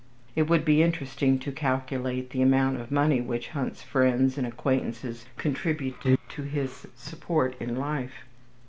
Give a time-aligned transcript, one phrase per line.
[0.35, 5.25] It would be interesting to calculate the amount of money which Hunt's friends and acquaintances
[5.37, 8.25] contributed to his support in life.